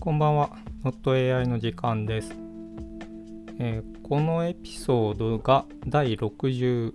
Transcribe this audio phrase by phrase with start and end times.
[0.00, 0.50] こんばんは、
[0.84, 2.32] NotAI の時間です、
[3.58, 6.92] えーこのエピソードが第65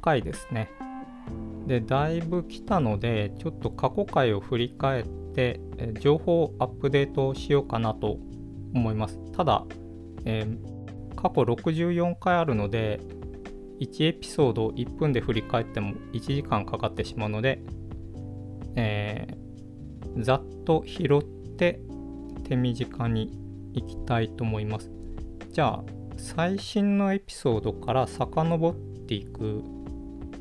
[0.00, 0.70] 回ですね。
[1.66, 8.18] で、だいぶ来たので、ちょっと過去回を振り返って、えー情報をアップデートしようかなと
[8.72, 9.18] 思います。
[9.32, 9.64] ただ、
[10.24, 13.00] えー過去64回あるので、
[13.80, 17.60] 1エピソード1分で振り返っても1時間かかってしまうので、
[18.76, 19.26] え
[20.18, 21.80] ざっと拾って
[22.48, 23.38] 手短に
[23.74, 24.90] いきたいと思います。
[25.52, 25.84] じゃあ
[26.16, 28.74] 最新のエピソードから遡っ
[29.06, 29.62] ていく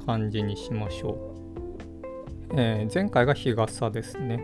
[0.06, 2.54] 感じにしましょう。
[2.56, 4.40] えー前回が日傘ですね。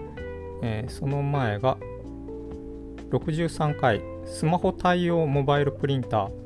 [0.62, 1.78] えーその前が
[3.10, 6.44] 63回スマホ対応モバイルプリンター。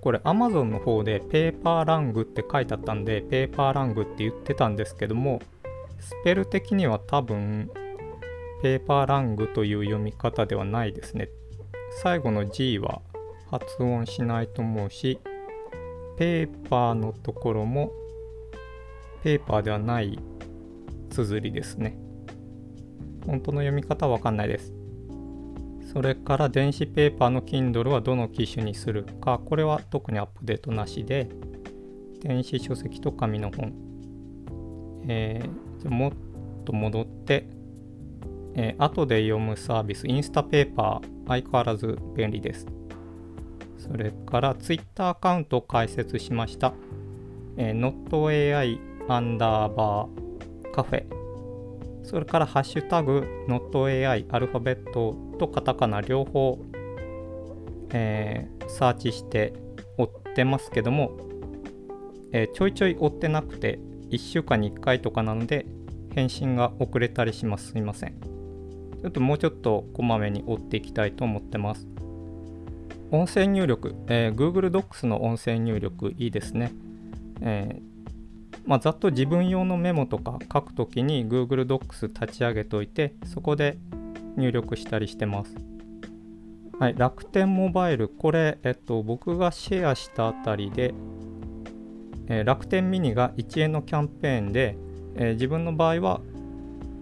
[0.00, 5.40] これ Amazon の方でペーパーラングって書いてあったんでペーパーラングって言ってたんですけども
[5.98, 7.68] スペル的には多分
[8.62, 11.28] ペーパーラングという読み方ではないですね。
[12.02, 13.00] 最後の G は
[13.50, 15.20] 発音しないと思うし、
[16.16, 17.92] ペーパーのところも
[19.22, 20.18] ペーパーではない
[21.10, 21.96] 綴りですね。
[23.26, 24.74] 本当の読み方はわかんないです。
[25.92, 31.28] それから電子ペーパーの Kindle はどの機種にするか、これは特にアップデートなしで、
[32.20, 33.72] 電子書籍と紙の本。
[35.06, 36.12] えーじゃもっ
[36.64, 37.48] と戻って、
[38.54, 42.66] えー後で読むサービス、インスタペーパー、相変わらず便利です。
[43.78, 46.74] それから Twitter アカウントを開設しました。
[47.56, 51.04] えー NotAI アンダーバーカフェ。
[52.02, 56.58] それからハッシュタグ NotAI アルファベットとカタカナ両方、
[57.92, 59.54] えーサーチして
[59.96, 61.16] 追ってますけども、
[62.32, 63.78] えーちょいちょい追ってなくて
[64.10, 65.66] 1週間に1回とかなので
[66.14, 67.72] 返信が遅れたりします。
[67.72, 68.27] すいません。
[69.00, 71.86] ちょっともうちょっとこまめに追っていきたいと思ってます。
[73.10, 76.72] 音声入力、えー Google Docs の音声入力いいですね。
[77.40, 77.88] えー
[78.66, 83.78] まあ、ざっと自分用のメモとか書くときに Google Docs 立ち上げておいて、そこで
[84.36, 85.54] 入力したりしてます。
[86.78, 90.92] はい、楽天モバイル、これ、えっと、僕がシェアしたあたりで、
[92.28, 94.76] えー楽天ミニが1円のキャンペーンで、
[95.16, 96.20] えー自分の場合は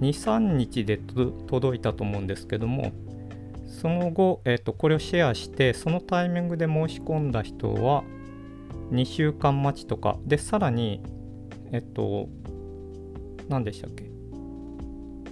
[0.00, 0.98] 2、3日で
[1.46, 2.92] 届いたと思うんですけども、
[3.66, 8.04] その後、えっとこれをシェアして、そのタイミングで申し込んだ人は
[8.90, 11.02] 2週間待ちとか、で、さらに、
[11.72, 12.28] えっと、
[13.48, 14.10] 何でしたっけ？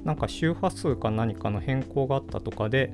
[0.04, 2.92] なんか周波数か何かの変更があったとかで、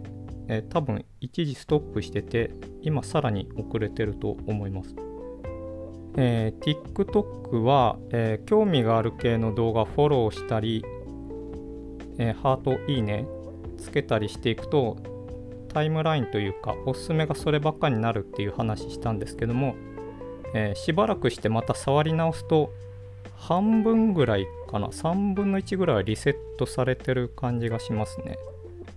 [0.48, 2.52] えー多分一時ストップしてて、
[2.82, 4.94] 今さらに遅れてると思います。
[6.16, 10.84] えー TikTok は、えー興味がある系の動画フォローしたり、
[12.20, 13.26] えーハート、いいね。
[13.78, 14.98] つけたりしていくと
[15.72, 19.74] タイムラインというかおすすめがそればっかになるっていう話したんですけども、
[20.54, 22.72] えーしばらくしてまた触り直すと
[23.36, 24.88] 半分ぐらいかな。
[24.88, 28.36] 3分の1ぐらいはリセットされてる感じがしますね。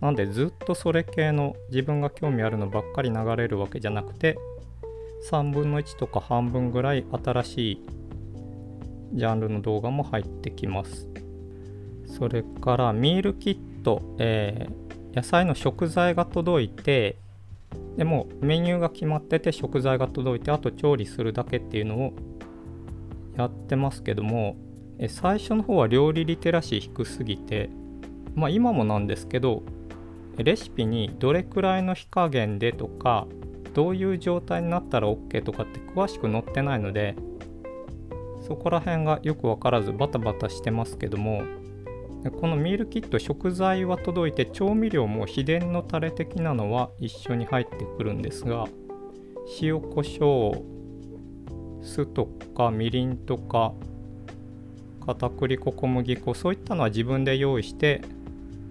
[0.01, 4.37] なんでずっとそれ系の自分が興味あるのばっかり流れるわけじゃなくて
[5.29, 7.81] 3分の1とか半分ぐらい新しい
[9.13, 11.07] ジャンルの動画も入ってきます。
[12.07, 14.83] それからミールキット、えー
[15.13, 17.17] 野菜の食材が届いて
[17.97, 22.13] でもメニューが決まってて食材が届いてあと調理するだけっていうのを
[23.37, 24.55] やってますけども
[24.97, 27.69] え最初の方は料理リテラシー低すぎて
[28.35, 29.63] まあ今もなんですけど
[30.37, 33.27] レシピにどれくらいの火加減でとか
[33.75, 37.15] どういう状態になったら OK とかって詳しく載ってないので
[38.47, 41.43] そこら辺がよくわからずバタバタしてますけども
[42.31, 48.65] このミールキット食材は届いて調味料も秘伝のタレ的なのは一緒に入ってくるんですが
[49.61, 53.73] 塩コショウ酢とかみりんとか
[55.05, 58.01] 片栗粉小麦粉そういったのは自分で用意して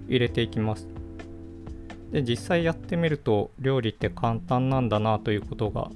[0.08, 0.88] 入れていきます。
[2.10, 5.90] で実際やってみると料理って簡単なんだなということが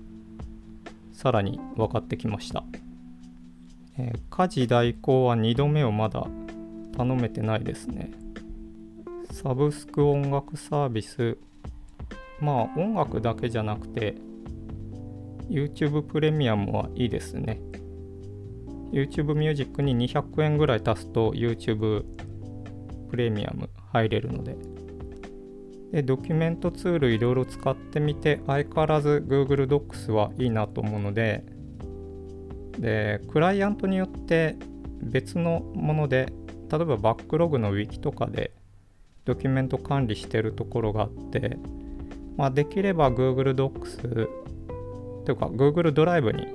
[1.12, 2.64] さらに分かってきました、
[3.98, 6.26] えー家事代行は2度目をまだ
[6.96, 8.10] 頼めてないですね。
[9.30, 11.36] サブスク音楽サービス。
[12.40, 14.14] まあ音楽だけじゃなくて
[15.48, 17.60] YouTube プレミアムはいいですね。
[18.92, 22.04] YouTube ミュージックに200円ぐらい足すと YouTube
[23.10, 24.56] プレミアム入れるので。
[25.92, 31.44] でドキュメントツールいろいろ使ってみて相変わらず Google Docs はいいなと思うので
[32.78, 34.56] でクライアントによって
[35.00, 36.32] 別のもので
[36.70, 38.52] 例えばバックログのウィキとかで
[39.24, 41.58] ドキュメント管理してるところがあって、
[42.36, 44.28] まあ、できれば Google Docs
[45.24, 46.46] というか Google ドライブに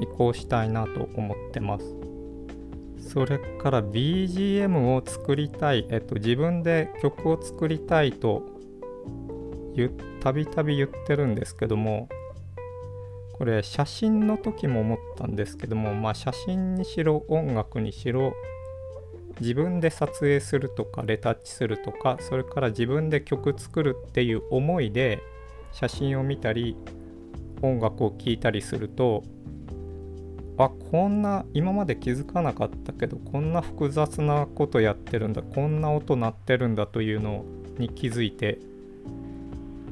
[0.00, 1.84] 移行したいなと思ってます。
[3.08, 8.42] それから BGM を作りたい、えっと、自分で曲を作りたいと
[10.20, 12.08] たびたび言ってるんですけども
[13.34, 18.32] これ写真の時も思ったんですけどもまあ写真にしろ音楽にしろ
[19.40, 25.22] 自分で撮影するとかレタッチするとかそれから自分で曲作るっていう思いで
[25.72, 26.76] 写真を見たり
[27.62, 29.24] 音楽を聴いたりすると
[30.56, 37.44] あこんな今まで気づかなかったけどこんな複雑なことやってるんだこんな音鳴ってるんだというの
[37.78, 38.58] に気づいて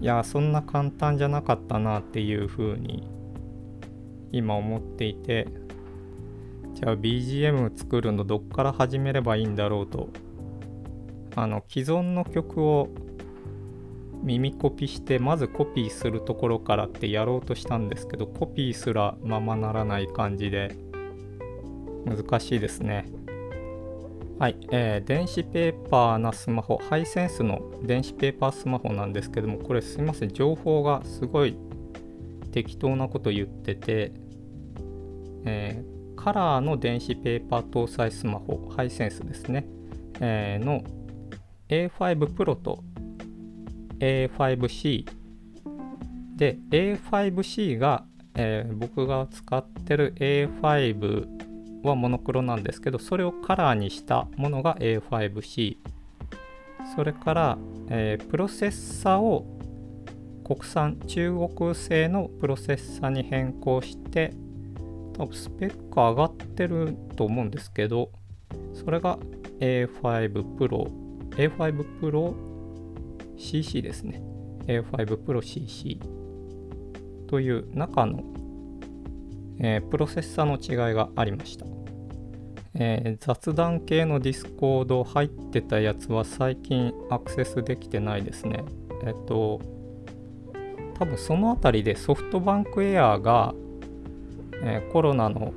[0.00, 3.08] いやそんな簡単じゃなかったなっていうふうに
[4.30, 5.48] 今思っていて
[6.82, 10.08] じゃあ BGM 作るのどっから始めればいいんだろうと。
[11.36, 12.88] あの既存の曲を
[14.24, 20.76] 耳コピしてまずコピーするところからってやろうとしたんですけどコピーすらままならない感じで
[22.04, 23.08] 難しいですね。
[24.40, 31.56] はい、えー、電子ペーパーなスマホハイセンスの電子ペーパースマホなんですけどもこれすいません情報がすごい
[32.50, 34.12] 適当なこと言ってて、
[35.44, 39.66] えー、カラーの電子ペーパー搭載スマホハイセンスですね、
[40.20, 40.84] えー、の
[41.68, 42.84] A5 Pro と
[43.98, 45.04] A5C
[46.36, 48.04] で A5C が、
[48.36, 51.26] えー、僕が使ってる A5
[51.82, 55.78] はモノクロなんですけどそれをカラーにしたものが A5C
[56.94, 57.58] それから、
[57.88, 59.44] えー、プロセッサを
[60.44, 64.32] 国産中国製のプロセッサに変更して
[65.16, 68.10] 多分スペック上がってると思うんですけど
[68.74, 69.18] それが
[69.60, 70.90] A5 Pro
[71.30, 72.34] A5 Pro
[73.36, 74.22] CC ですね。
[74.66, 76.00] A5 Pro CC
[77.26, 78.22] という中の、
[79.58, 81.66] えー、プロセッサの違いがありました、
[82.74, 88.64] えー、雑談系のディスコード入ってたやつは最近アクセスできてないですね。
[89.04, 89.60] えっと
[90.94, 93.54] 多分その辺りでソフトバンクエアが、
[94.62, 95.52] えー、コロナの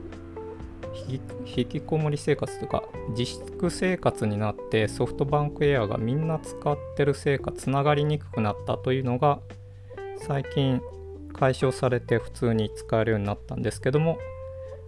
[1.08, 9.40] 引きこもり生活とか自粛生活になってソフトバンクエアがみんな使ってるせいかつながりにくくなったというのが
[10.18, 10.82] 最近
[11.34, 14.18] 解消されて普通に使えるようになったんですけども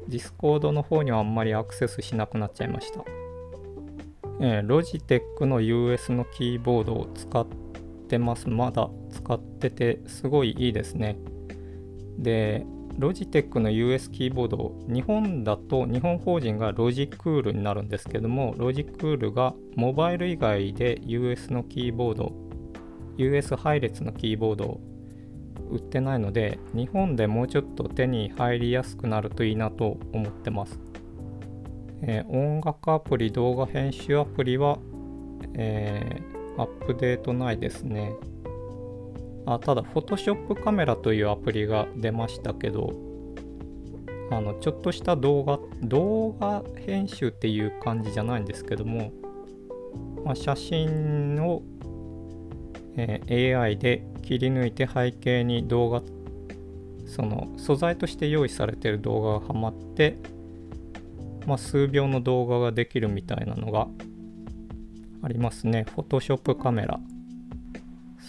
[0.07, 3.03] ディスコードの方にはあんまりアクセスしなくなっちゃいました、
[4.39, 7.45] えー、ロジテックの US のキーボードを使っ
[8.07, 8.47] てます。
[8.47, 11.17] まだ使っててすごいいいですね。
[12.17, 12.65] で
[12.97, 22.33] ロジテックの US キーボード、日本だと日本法人がロジクールになるんですけども、ロジクールがモバイル以外で US のキーボード、
[23.17, 24.81] US 配列のキーボードを
[25.69, 30.79] 売ってないので、日本でもうちょっと手に入りやすくなるといいなと思ってます。
[32.01, 34.79] えー、音楽アプリ、動画編集アプリは、
[35.53, 38.13] えー、アップデートないですね。
[39.47, 42.91] あただ Photoshop カメラというアプリが出ましたけど
[44.29, 49.13] あのちょっとした動画動画編集っていう感じじゃないんですけども、
[50.25, 51.63] まあ、写真を、
[52.97, 56.01] えー、AI で切り抜いて背景に動画
[57.05, 60.17] その素材として用意されてる動画がはまって、
[61.45, 63.87] まあ、数秒の動画ができるみたいなのが
[65.23, 65.85] ありますね。
[65.95, 66.99] Photoshop カメラ。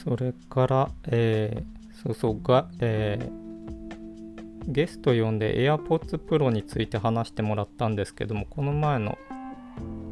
[0.04, 9.18] それから、えー、そうそうが、えー、ゲスト呼んで AirPods Pro について話してもらったんですけども、この前の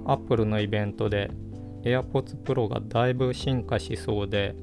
[0.06, 1.30] Apple のイベントで
[1.82, 4.56] AirPods Pro がだいぶ進化しそうで、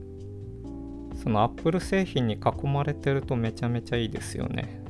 [1.23, 4.83] その Apple 製品に囲まれてるとめちゃめちゃいいですよね。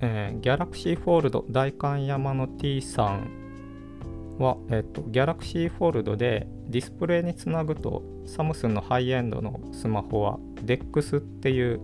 [0.00, 11.80] えー、Galaxy Fold 代官山の T さんは、えっと、Galaxy Fold でディスプレイにつなぐとサムスンのハイエンドのスマホは DeX っていう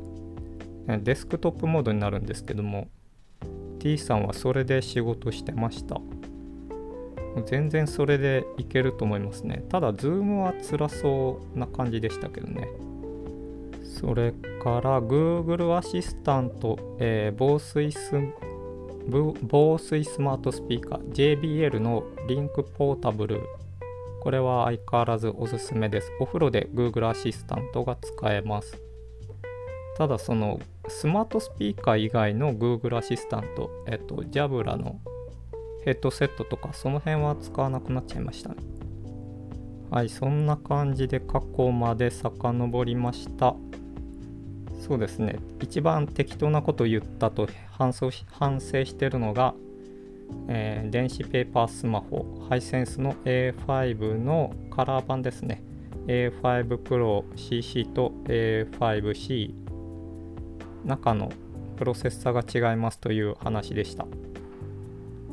[1.03, 2.89] デスクトップモードになるんですけども
[3.79, 6.01] T さんはそれで仕事してました。
[7.47, 9.63] 全然それでいけると思いますね。
[9.69, 12.69] ただズームは辛そうな感じでしたけどね。
[13.85, 18.15] それから Google アシスタント、えー、防水ス
[19.09, 23.41] 防水スマートスピーカー JBL のリンクポータブル
[24.21, 26.11] これは相変わらずおすすめです。
[26.21, 28.81] お風呂で Google アシスタントが使えます。
[29.97, 35.01] ただそのスマートスピーカー以外の Google アシスタントえっとジャブラの
[35.85, 38.57] ヘッドセットとかその辺は使わなくなっちゃいましたね。
[39.91, 43.55] はいそんな感じで過去まで遡りました。
[44.87, 45.39] そうですね。
[45.61, 49.55] 一番適当なこと言ったと反省反省してるのが、
[50.49, 55.63] えー、電子ペーパースマホハイセンスの A5 のカラー版ですね
[56.07, 59.55] A5 Pro CC と A5C
[60.85, 61.31] 中の
[61.77, 64.07] プロセッサーが違いますという話でした。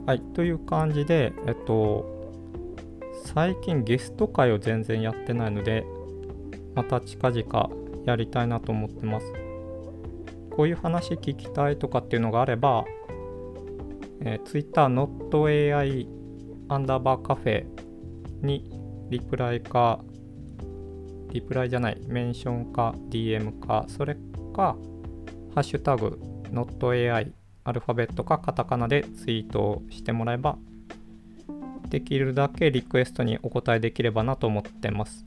[0.05, 2.05] はい、という感じで、えっと、
[3.25, 5.83] 最近ゲスト会を全然やってないので、
[6.75, 7.69] また近々
[8.05, 9.33] やりたいなと思ってます。
[10.51, 12.85] こういう話聞きたいとかっていうのがあれば、
[14.25, 16.07] えー、Twitter NotAI
[16.67, 17.65] アンダーバーカフェ
[18.41, 18.69] に
[19.09, 19.99] リプライか、
[21.31, 24.15] リプライじゃない、メンションか DM か、それ
[24.53, 24.75] か、
[25.53, 26.19] ハッシュタグ
[26.51, 27.31] NotAI
[27.63, 30.57] アルファベットかカタカナでツイートをしてもらえば
[31.89, 35.25] できるだけリクエストにお答えできればなと思ってます。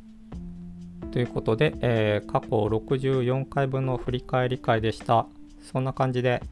[1.13, 5.27] ということで、えー、過去64回分の振り返り会でした。
[5.63, 6.43] そんな感じで